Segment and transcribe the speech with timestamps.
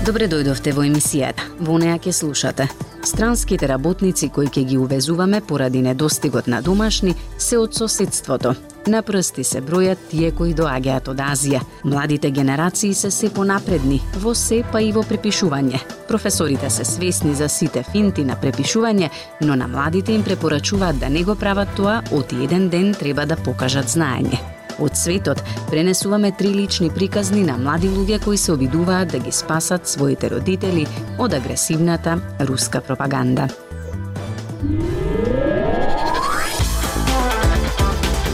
[0.00, 1.44] Добре дојдовте во емисијата.
[1.60, 2.64] Во неа ќе слушате.
[3.04, 8.54] Странските работници кои ќе ги увезуваме поради недостигот на домашни се од соседството.
[8.88, 11.60] На прсти се бројат тие кои доаѓаат од Азија.
[11.84, 15.82] Младите генерации се се понапредни во се па и во препишување.
[16.08, 19.10] Професорите се свесни за сите финти на препишување,
[19.44, 23.36] но на младите им препорачуваат да не го прават тоа, оти еден ден треба да
[23.36, 24.40] покажат знаење.
[24.78, 29.88] Од светот пренесуваме три лични приказни на млади луѓе кои се обидуваат да ги спасат
[29.88, 30.86] своите родители
[31.18, 33.48] од агресивната руска пропаганда.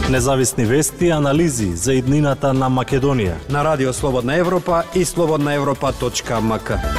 [0.09, 6.96] Независни вести и анализи за иднината на Македонија на Радио Слободна Европа и слободнаевропа.мк.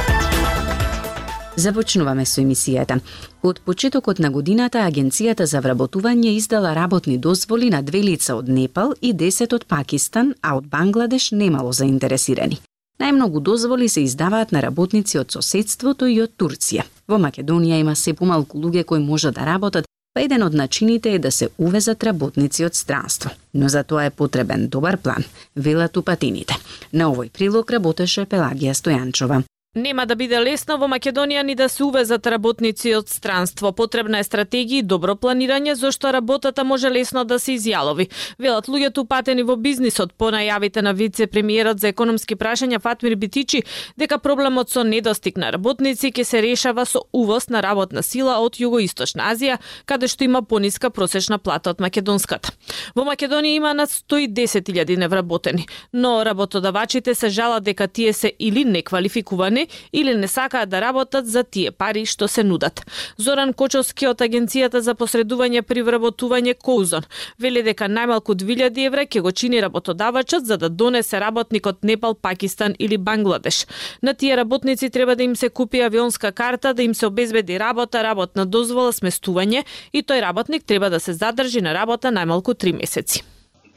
[1.59, 2.99] Започнуваме со емисијата.
[3.43, 8.93] Од почетокот на годината Агенцијата за вработување издала работни дозволи на две лица од Непал
[9.01, 12.61] и 10 од Пакистан, а од Бангладеш немало заинтересирани.
[12.99, 16.87] Најмногу дозволи се издаваат на работници од соседството и од Турција.
[17.07, 21.19] Во Македонија има се помалку луѓе кои можат да работат, па еден од начините е
[21.19, 23.31] да се увезат работници од странство.
[23.53, 26.55] Но за тоа е потребен добар план, велат упатините.
[26.93, 29.43] На овој прилог работеше Пелагија Стојанчова.
[29.75, 33.69] Нема да биде лесно во Македонија ни да се увезат работници од странство.
[33.71, 38.07] Потребна е стратегија и добро планирање зашто работата може лесно да се изјалови.
[38.39, 43.61] Велат луѓето упатени во бизнисот по најавите на вице-премиерот за економски прашања Фатмир Битичи
[43.95, 48.57] дека проблемот со недостиг на работници ќе се решава со увоз на работна сила од
[48.57, 52.49] југоисточна Азија, каде што има пониска просечна плата од македонската.
[52.95, 59.58] Во Македонија има над 110.000 невработени, но работодавачите се жалат дека тие се или неквалификувани
[59.59, 62.81] заposleni или не сакаат да работат за тие пари што се нудат.
[63.17, 67.03] Зоран Кочовски од Агенцијата за посредување при вработување Коузон
[67.39, 72.15] вели дека најмалку 2000 евра ќе го чини работодавачот за да донесе работник од Непал,
[72.15, 73.65] Пакистан или Бангладеш.
[74.01, 78.03] На тие работници треба да им се купи авионска карта, да им се обезбеди работа,
[78.03, 79.63] работна дозвола, сместување
[79.93, 83.23] и тој работник треба да се задржи на работа најмалку 3 месеци.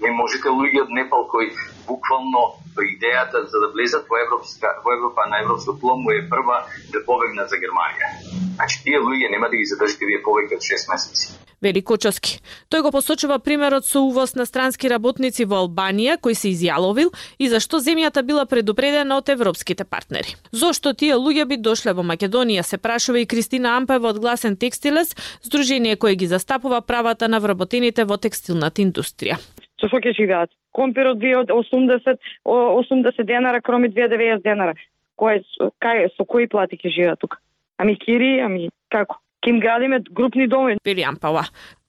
[0.00, 1.52] Не можете луѓе од Непал кои
[1.86, 2.42] буквално
[2.80, 7.04] идејата за да влезат во Европска во Европа на европско тло му е прва да
[7.06, 8.08] побегнат за Германија.
[8.56, 11.32] Значи тие луѓе нема да ги задржите вие повеќе од 6 месеци.
[11.62, 12.40] Вели Кочовски.
[12.74, 17.48] Тој го посочува примерот со увоз на странски работници во Албанија кој се изјаловил и
[17.48, 20.34] зашто земјата била предупредена од европските партнери.
[20.50, 25.14] Зошто тие луѓе би дошле во Македонија се прашува и Кристина Ампева од Гласен Текстилес,
[25.42, 29.38] здружение кое ги застапува правата на вработените во текстилната индустрија
[29.82, 30.52] со што ќе живеат.
[30.70, 34.74] Компирот од 80 80 денара кроми 290 денара.
[35.18, 35.42] Кој
[35.82, 37.42] кај со кои плати ќе живеат тука?
[37.78, 39.18] Ами кири, ами како?
[39.42, 40.78] Ким градиме групни домови.
[40.86, 41.42] Вилијам Пава.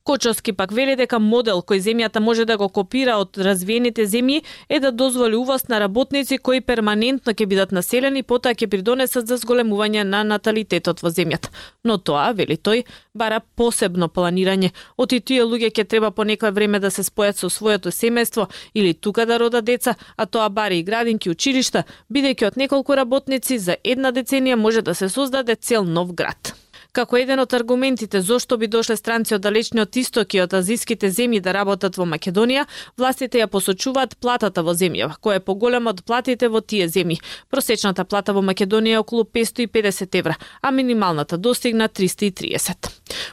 [0.03, 4.79] Кочовски пак вели дека модел кој земјата може да го копира од развиените земји е
[4.83, 10.03] да дозволи увоз на работници кои перманентно ќе бидат населени, потоа ќе придонесат за зголемување
[10.03, 11.53] на наталитетот во земјата.
[11.87, 12.83] Но тоа, вели тој,
[13.15, 14.73] бара посебно планирање.
[14.97, 18.93] Оти тие луѓе ќе треба по некое време да се спојат со своето семејство или
[18.93, 23.79] тука да родат деца, а тоа бари и градинки училишта, бидејќи од неколку работници за
[23.83, 26.55] една деценија може да се создаде цел нов град.
[26.93, 31.39] Како еден од аргументите зошто би дошле странци од далечниот исток и од азиските земји
[31.41, 32.67] да работат во Македонија,
[33.01, 37.17] властите ја посочуваат платата во земјава, која е поголема од платите во тие земји.
[37.49, 42.91] Просечната плата во Македонија е околу 550 евра, а минималната достигна 330.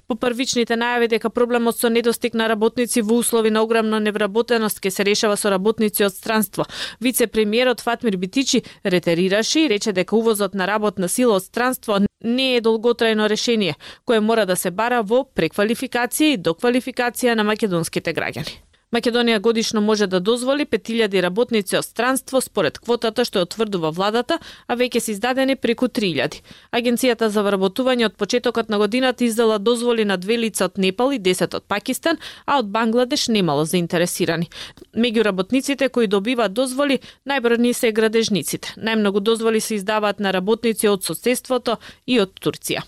[0.09, 4.89] По првичните најави дека проблемот со недостиг на работници во услови на огромна невработеност ќе
[4.89, 6.65] се решава со работници од странство.
[7.01, 12.61] Вице-премиерот Фатмир Битичи ретерираше и рече дека увозот на работна сила од странство не е
[12.61, 18.70] долготрајно решение, кое мора да се бара во преквалификација и доквалификација на македонските граѓани.
[18.93, 24.39] Македонија годишно може да дозволи 5000 работници од странство според квотата што ја утврдува владата,
[24.67, 26.41] а веќе се издадени преку 3000.
[26.75, 31.21] Агенцијата за вработување од почетокот на годината издала дозволи на две лица од Непал и
[31.21, 34.51] 10 од Пакистан, а од Бангладеш немало заинтересирани.
[34.97, 38.75] Меѓу работниците кои добиваат дозволи, најбројни се градежниците.
[38.77, 42.83] Најмногу дозволи се издаваат на работници од соседството и од Турција.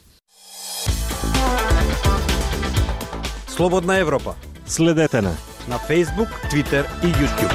[3.47, 4.35] Слободна Европа.
[4.67, 7.55] Следете на на Facebook, Twitter и YouTube.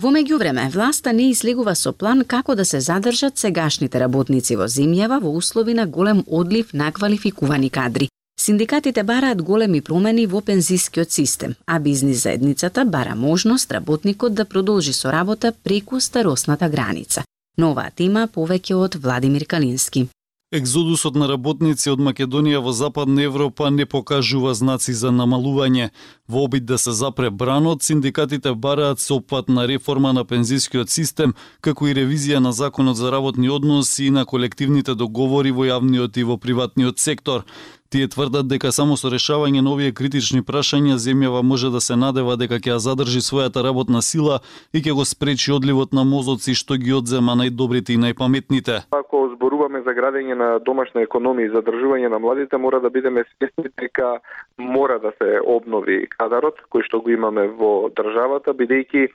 [0.00, 5.18] Во меѓувреме, власта не излегува со план како да се задржат сегашните работници во земјава
[5.20, 8.08] во услови на голем одлив на квалификувани кадри.
[8.40, 14.92] Синдикатите бараат големи промени во пензискиот систем, а бизнис заедницата бара можност работникот да продолжи
[14.92, 17.24] со работа преку старосната граница.
[17.58, 20.08] Нова тема повеќе од Владимир Калински.
[20.50, 25.92] Екзодусот на работници од Македонија во Западна Европа не покажува знаци за намалување.
[26.26, 31.94] Во обид да се запре бранот, синдикатите бараат сеопфатна реформа на пензискиот систем, како и
[31.94, 36.98] ревизија на законот за работни односи и на колективните договори во јавниот и во приватниот
[36.98, 37.46] сектор.
[37.90, 42.36] Тие тврдат дека само со решавање на овие критични прашања земјава може да се надева
[42.38, 44.36] дека ќе ја задржи својата работна сила
[44.70, 48.76] и ќе го спречи одливот на мозоци што ги одзема најдобрите и најпаметните.
[48.94, 53.74] Ако зборуваме за градење на домашна економија и задржување на младите, мора да бидеме свесни
[53.82, 54.20] дека
[54.56, 59.08] мора да се обнови кадарот кој што го имаме во државата, бидејќи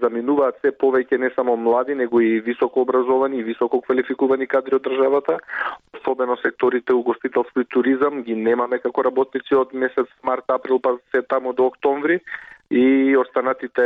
[0.00, 4.82] заминуваат се повеќе не само млади, него и високо образовани и високо квалификувани кадри од
[4.82, 5.38] државата,
[6.00, 11.22] особено секторите угостителство и туризам ги немаме како работници од месец март, април па се
[11.22, 12.20] таму до октомври
[12.70, 13.82] и останатите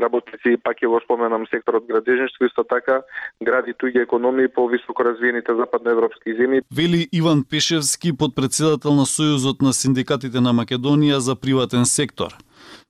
[0.00, 3.02] работници, пак ќе го споменам секторот градежништво, исто така
[3.42, 6.62] гради туѓи економии по високо развиените западноевропски земји.
[6.70, 12.38] Вели Иван Пешевски, подпредседател на Сојузот на синдикатите на Македонија за приватен сектор.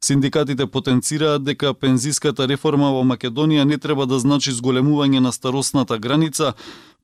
[0.04, 6.54] Синдикатите потенцираат дека пензиската реформа во Македонија не треба да значи зголемување на старосната граница,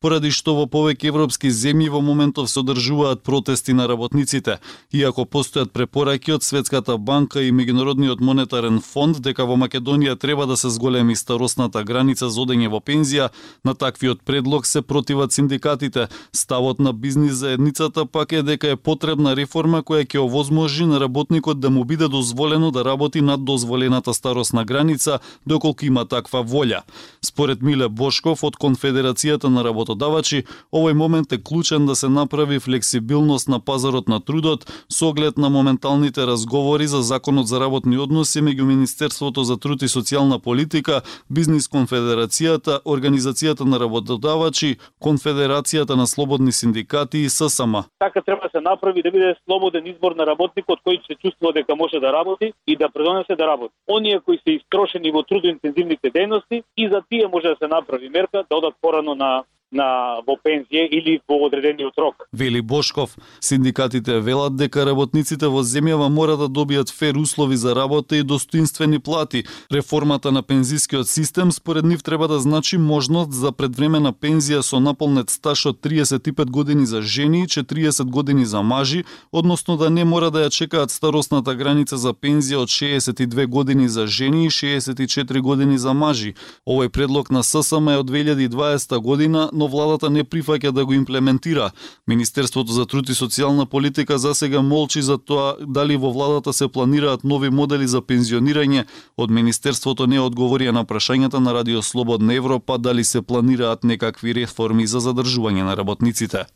[0.00, 4.58] поради што во повеќе европски земји во моментов се одржуваат протести на работниците,
[4.92, 10.56] иако постојат препораки од Светската банка и Меѓународниот монетарен фонд дека во Македонија треба да
[10.56, 13.30] се зголеми старосната граница за одење во пензија,
[13.64, 16.08] на таквиот предлог се противат синдикатите.
[16.32, 21.60] Ставот на бизнис заедницата пак е дека е потребна реформа која ќе овозможи на работникот
[21.60, 26.82] да му биде дозволено да работи над дозволената старосна граница доколку има таква волја.
[27.24, 32.58] Според Миле Бошков од Конфедерацијата на работ работодавачи, овој момент е клучен да се направи
[32.58, 38.40] флексибилност на пазарот на трудот со оглед на моменталните разговори за законот за работни односи
[38.40, 46.52] меѓу Министерството за труд и социјална политика, Бизнис конфедерацијата, Организацијата на работодавачи, Конфедерацијата на слободни
[46.52, 47.88] синдикати и ССМ.
[47.98, 51.76] Така треба да се направи да биде слободен избор на работникот кој се чувствува дека
[51.76, 53.74] може да работи и да предонесе да работи.
[53.88, 58.44] Оние кои се истрошени во трудоинтензивните дејности и за тие може да се направи мерка
[58.50, 62.26] да одат порано на на во пензија или во одредениот рок.
[62.32, 68.16] Вели Бошков, синдикатите велат дека работниците во земјава мора да добијат фер услови за работа
[68.16, 69.44] и достоинствени плати.
[69.72, 75.30] Реформата на пензискиот систем според нив треба да значи можност за предвремена пензија со наполнет
[75.30, 80.30] стаж од 35 години за жени и 40 години за мажи, односно да не мора
[80.30, 85.78] да ја чекаат старосната граница за пензија од 62 години за жени и 64 години
[85.78, 86.34] за мажи.
[86.66, 91.70] Овој предлог на ССМ е од 2020 година, но владата не прифаќа да го имплементира.
[92.06, 96.68] Министерството за труд и социјална политика за сега молчи за тоа дали во владата се
[96.68, 98.86] планираат нови модели за пензионирање.
[99.16, 104.86] Од Министерството не одговорија на прашањата на Радио Слободна Европа дали се планираат некакви реформи
[104.86, 106.46] за задржување на работниците.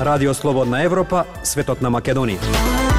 [0.00, 2.89] Радио Слободна Европа, светот на Македонија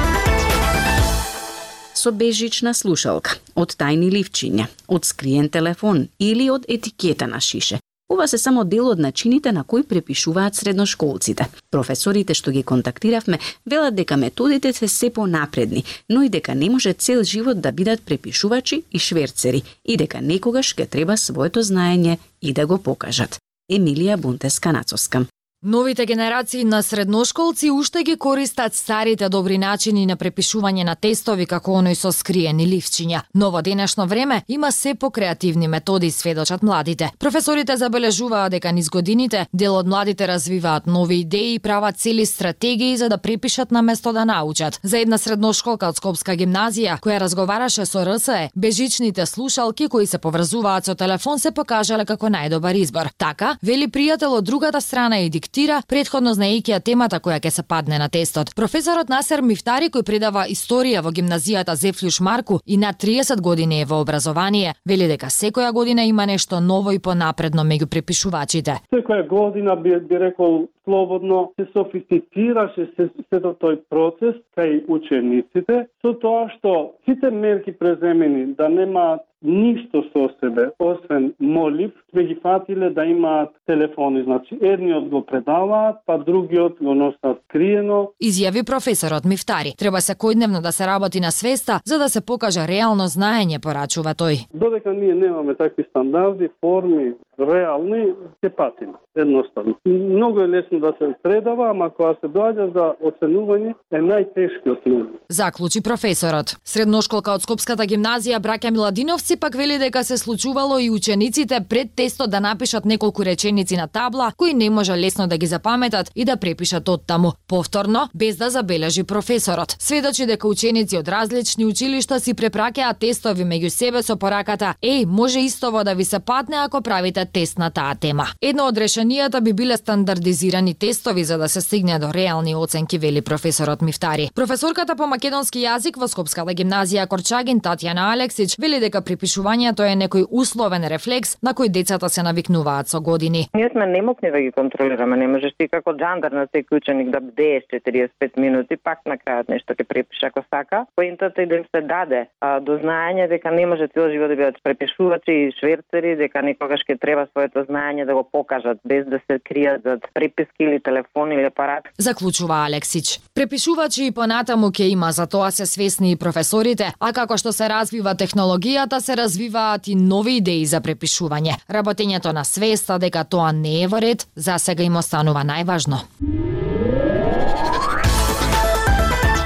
[2.02, 7.78] со бежична слушалка, од тајни ливчиња, од скриен телефон или од етикета на шише.
[8.12, 11.46] Ова се само дел од начините на кои препишуваат средношколците.
[11.70, 16.92] Професорите што ги контактиравме велат дека методите се се понапредни, но и дека не може
[16.92, 22.52] цел живот да бидат препишувачи и шверцери и дека некогаш ќе треба своето знаење и
[22.52, 23.38] да го покажат.
[23.70, 25.24] Емилија Бунтеска Нацоска.
[25.64, 31.76] Новите генерации на средношколци уште ги користат старите добри начини на препишување на тестови како
[31.78, 33.20] оној со скриени ливчиња.
[33.34, 37.10] Но во денешно време има се покреативни методи, сведочат младите.
[37.18, 42.96] Професорите забележуваат дека низ годините дел од младите развиваат нови идеи и прават цели стратегии
[42.96, 44.80] за да препишат на место да научат.
[44.82, 50.84] За една средношколка од Скопска гимназија која разговараше со РСЕ, бежичните слушалки кои се поврзуваат
[50.84, 53.14] со телефон се покажале како најдобар избор.
[53.18, 57.62] Така, вели пријател од другата страна и диктор диктира, предходно знаејќи темата која ќе се
[57.62, 58.54] падне на тестот.
[58.56, 63.84] Професорот Насер Мифтари, кој предава историја во гимназијата Зефлюш Марку и на 30 години е
[63.84, 68.80] во образование, вели дека секоја година има нешто ново и понапредно меѓу препишувачите.
[68.94, 75.86] Секоја година би, би рекол слободно се софистицираше се, се до тој процес кај учениците,
[76.02, 82.34] со тоа што сите мерки преземени да немаат ништо со себе, освен молив, сме ги
[82.42, 84.22] фатиле да имаат телефони.
[84.22, 88.12] Значи, едниот го предаваат, па другиот го носат криено.
[88.22, 89.74] Изјави професорот Мифтари.
[89.78, 94.46] Треба секојдневно да се работи на свеста, за да се покаже реално знаење, порачува тој.
[94.54, 99.74] Додека ние немаме такви стандарди, форми, реални, ќе патиме едноставно.
[99.86, 105.20] Многу е лесно да се предава, ама кога се доаѓа за оценување е најтешкиот момент.
[105.28, 106.56] Заклучи професорот.
[106.64, 112.30] Средношколка од Скопската гимназија Браќа Миладиновци пак вели дека се случувало и учениците пред тестот
[112.30, 116.36] да напишат неколку реченици на табла кои не може лесно да ги запаметат и да
[116.36, 117.32] препишат од таму.
[117.48, 119.76] Повторно, без да забележи професорот.
[119.78, 125.40] Сведочи дека ученици од различни училишта си препраќаат тестови меѓу себе со пораката «Еј, може
[125.40, 128.26] истово да ви се падне ако правите тест на таа тема».
[128.40, 133.22] Едно од решенијата би биле стандардизирани тестови за да се стигне до реални оценки, вели
[133.22, 134.28] професорот Мифтари.
[134.34, 140.26] Професорката по македонски јазик во Скопската гимназија Корчагин Татјана Алексич вели дека припишувањето е некој
[140.30, 143.48] условен рефлекс на кој децата се навикнуваат со години.
[143.54, 147.20] Ние сме немокни да ги контролираме, не можеш ти како джандар на секој ученик да
[147.20, 150.86] бдееш 45 минути, пак на крајот нешто ќе препиша ако сака.
[150.96, 154.36] Поентата е да им се даде а, до знаење дека не може цел живот да
[154.36, 159.18] бидат препишувачи и шверцери, дека некогаш ќе треба своето знаење да го покажат без да
[159.26, 161.84] се кријат зад преписки или телефон или апарат.
[161.98, 163.20] Заклучува Алексич.
[163.34, 167.68] Препишувачи и понатаму ќе има, за тоа се свесни и професорите, а како што се
[167.72, 171.56] развива технологијата, се развиваат и нови идеи за препишување.
[171.70, 176.02] Работењето на свеста дека тоа не е во ред, за сега им останува најважно.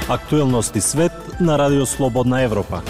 [0.09, 2.81] Актуелности свет на Радио Слободна Европа.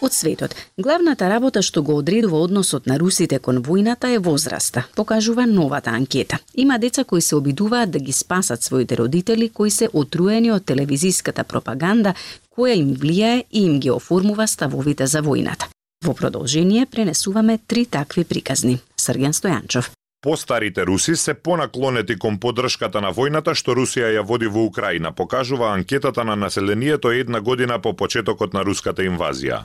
[0.00, 5.46] Од светот, главната работа што го одредува односот на русите кон војната е возраста, покажува
[5.46, 6.38] новата анкета.
[6.54, 11.44] Има деца кои се обидуваат да ги спасат своите родители кои се отруени од телевизиската
[11.44, 12.14] пропаганда
[12.56, 15.66] која им влијае и им ги оформува ставовите за војната.
[16.04, 18.78] Во продолжение пренесуваме три такви приказни.
[18.96, 19.97] Срген Стојанчов.
[20.28, 25.70] Постарите руси се понаклонети кон поддршката на војната што Русија ја води во Украина, покажува
[25.72, 29.62] анкетата на населението една година по почетокот на руската инвазија.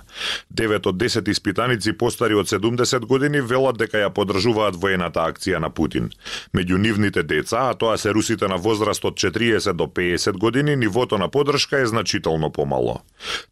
[0.55, 5.69] 9 од 10 испитаници постари од 70 години велат дека ја поддржуваат воената акција на
[5.69, 6.07] Путин.
[6.55, 11.17] Меѓу нивните деца, а тоа се русите на возраст од 40 до 50 години, нивото
[11.17, 13.01] на поддршка е значително помало.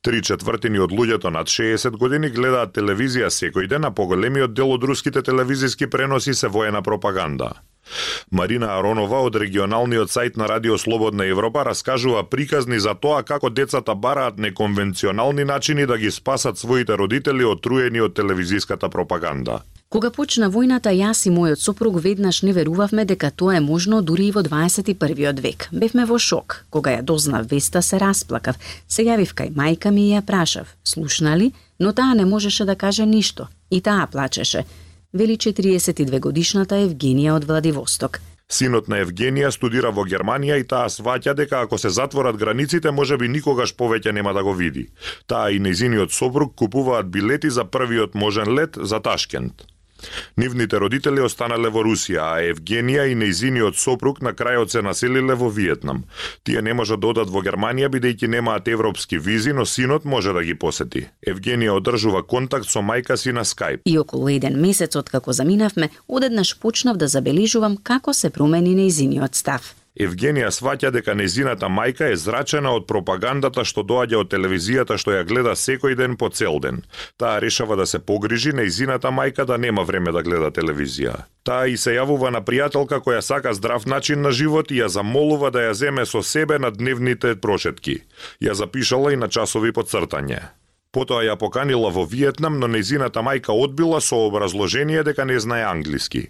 [0.02, 4.84] Три четвртини од луѓето над 60 години гледаат телевизија секој ден, а поголемиот дел од
[4.84, 7.01] руските телевизиски преноси се воена пропаганда.
[8.32, 13.96] Марина Аронова од регионалниот сајт на Радио Слободна Европа раскажува приказни за тоа како децата
[13.96, 19.62] бараат неконвенционални начини да ги спасат своите родители отруени од телевизиската пропаганда.
[19.92, 24.30] Кога почна војната, јас и мојот сопруг веднаш не верувавме дека тоа е можно дури
[24.30, 25.68] и во 21 век.
[25.72, 26.64] Бевме во шок.
[26.70, 28.56] Кога ја дознав веста, се расплакав.
[28.88, 30.72] Се јавив кај мајка ми и ја прашав.
[30.84, 31.52] Слушнали?
[31.80, 33.50] Но таа не можеше да каже ништо.
[33.70, 34.64] И таа плачеше
[35.14, 38.22] вели 42 годишната Евгенија од Владивосток.
[38.52, 43.18] Синот на Евгенија студира во Германија и таа сваќа дека ако се затворат границите, може
[43.18, 44.90] би никогаш повеќе нема да го види.
[45.28, 49.64] Таа и незиниот сопруг купуваат билети за првиот можен лет за Ташкент.
[50.38, 55.50] Нивните родители останале во Русија, а Евгенија и нејзиниот сопруг на крајот се населиле во
[55.50, 56.04] Виетнам.
[56.44, 60.44] Тие не можат да одат во Германија бидејќи немаат европски визи, но синот може да
[60.44, 61.08] ги посети.
[61.28, 63.86] Евгенија одржува контакт со мајка си на Skype.
[63.86, 69.36] И околу еден месец од како заминавме, одеднаш почнав да забележувам како се промени нејзиниот
[69.36, 69.81] став.
[70.00, 75.26] Евгенија сваќа дека незината мајка е зрачена од пропагандата што доаѓа од телевизијата што ја
[75.28, 76.80] гледа секој ден по цел ден.
[77.20, 81.28] Таа решава да се погрижи незината мајка да нема време да гледа телевизија.
[81.44, 85.52] Таа и се јавува на пријателка која сака здрав начин на живот и ја замолува
[85.52, 88.00] да ја земе со себе на дневните прошетки.
[88.40, 90.61] Ја запишала и на часови по цртање.
[90.92, 96.28] Потоа ја поканила во Виетнам, но незината мајка одбила со образложение дека не знае англиски.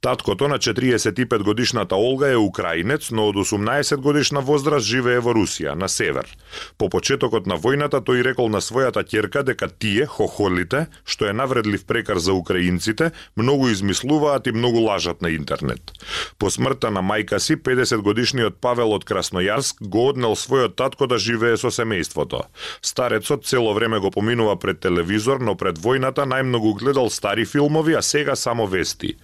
[0.00, 5.74] Таткото на 45 годишната Олга е украинец, но од 18 годишна возраст живее во Русија,
[5.74, 6.30] на север.
[6.78, 11.82] По почетокот на војната тој рекол на својата ќерка дека тие, хохолите, што е навредлив
[11.82, 15.90] прекар за украинците, многу измислуваат и многу лажат на интернет.
[16.38, 21.18] По смртта на мајка си, 50 годишниот Павел од Краснојарск го однел својот татко да
[21.18, 22.46] живее со семејството.
[22.80, 28.02] Старецот цело време го поминува пред телевизор, но пред војната најмногу гледал стари филмови, а
[28.02, 29.14] сега само вести.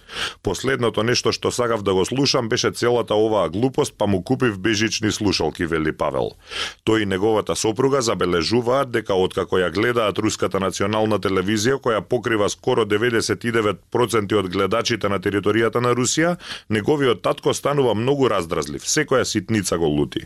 [0.41, 5.11] Последното нешто што сакав да го слушам беше целата оваа глупост, па му купив бежични
[5.11, 6.33] слушалки, вели Павел.
[6.85, 12.85] Тој и неговата сопруга забележуваат дека откако ја гледаат руската национална телевизија која покрива скоро
[12.85, 16.37] 99% од гледачите на територијата на Русија,
[16.69, 18.81] неговиот татко станува многу раздразлив.
[18.81, 20.25] Секоја ситница го лути.